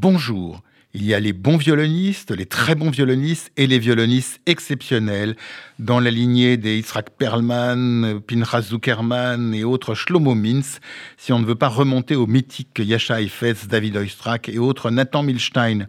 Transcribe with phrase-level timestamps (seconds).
[0.00, 0.62] Bonjour.
[0.94, 5.34] Il y a les bons violonistes, les très bons violonistes et les violonistes exceptionnels
[5.80, 10.78] dans la lignée des Yitzhak Perlman, Pinchas Zuckerman et autres Shlomo Mintz,
[11.16, 15.24] si on ne veut pas remonter aux mythiques Yasha Heifetz, David Oistrakh et autres Nathan
[15.24, 15.88] Milstein.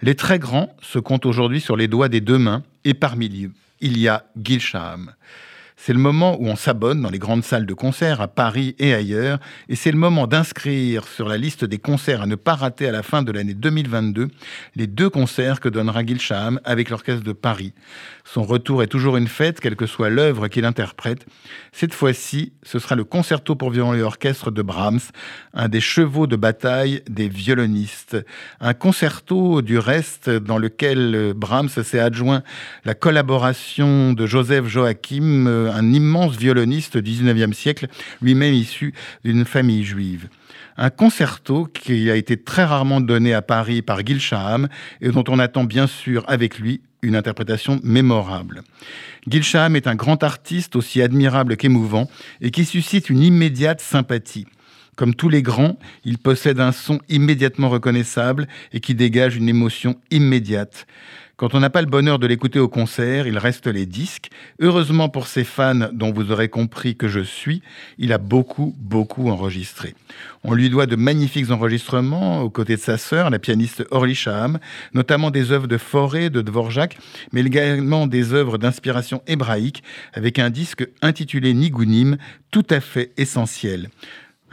[0.00, 3.52] Les très grands se comptent aujourd'hui sur les doigts des deux mains et parmi eux,
[3.82, 5.12] il y a Gil Shaham.
[5.76, 8.94] C'est le moment où on s'abonne dans les grandes salles de concert à Paris et
[8.94, 9.38] ailleurs,
[9.68, 12.92] et c'est le moment d'inscrire sur la liste des concerts à ne pas rater à
[12.92, 14.28] la fin de l'année 2022
[14.76, 17.74] les deux concerts que donnera Gil Shaham avec l'Orchestre de Paris.
[18.24, 21.26] Son retour est toujours une fête, quelle que soit l'œuvre qu'il interprète.
[21.72, 25.00] Cette fois-ci, ce sera le concerto pour violon et orchestre de Brahms,
[25.52, 28.16] un des chevaux de bataille des violonistes.
[28.60, 32.42] Un concerto, du reste, dans lequel Brahms s'est adjoint
[32.86, 37.88] la collaboration de Joseph Joachim, un immense violoniste du 19e siècle,
[38.22, 40.28] lui-même issu d'une famille juive.
[40.76, 44.68] Un concerto qui a été très rarement donné à Paris par Gil Shaham
[45.00, 48.62] et dont on attend bien sûr avec lui une interprétation mémorable.
[49.28, 52.08] Gil Shaham est un grand artiste aussi admirable qu'émouvant
[52.40, 54.46] et qui suscite une immédiate sympathie.
[54.96, 59.96] Comme tous les grands, il possède un son immédiatement reconnaissable et qui dégage une émotion
[60.10, 60.86] immédiate.
[61.36, 64.30] Quand on n'a pas le bonheur de l'écouter au concert, il reste les disques.
[64.60, 67.60] Heureusement pour ses fans, dont vous aurez compris que je suis,
[67.98, 69.96] il a beaucoup, beaucoup enregistré.
[70.44, 74.60] On lui doit de magnifiques enregistrements aux côtés de sa sœur, la pianiste Orly Shaham,
[74.92, 76.98] notamment des œuvres de Fauré, de Dvorak,
[77.32, 82.16] mais également des œuvres d'inspiration hébraïque, avec un disque intitulé Nigunim,
[82.52, 83.88] tout à fait essentiel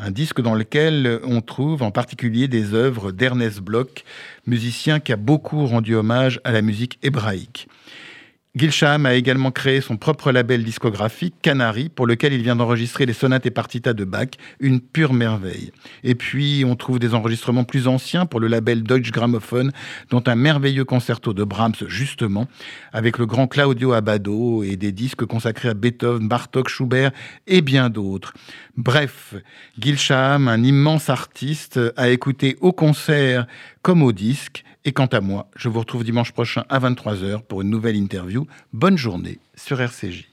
[0.02, 4.04] un disque dans lequel on trouve en particulier des œuvres d'Ernest Bloch,
[4.48, 7.68] musicien qui a beaucoup rendu hommage à la musique hébraïque.
[8.54, 13.14] Gilsham a également créé son propre label discographique, Canary, pour lequel il vient d'enregistrer les
[13.14, 14.28] sonates et partitas de Bach,
[14.60, 15.72] une pure merveille.
[16.04, 19.72] Et puis, on trouve des enregistrements plus anciens pour le label Deutsche Grammophon,
[20.10, 22.48] dont un merveilleux concerto de Brahms, justement,
[22.92, 27.12] avec le grand Claudio Abbado et des disques consacrés à Beethoven, Bartok, Schubert
[27.48, 28.34] et bien d'autres.
[28.76, 29.34] Bref,
[29.80, 33.48] Gilsham, un immense artiste, a écouté au concert
[33.82, 37.62] comme au disque, et quant à moi, je vous retrouve dimanche prochain à 23h pour
[37.62, 38.48] une nouvelle interview.
[38.74, 40.31] Bonne journée sur RCJ.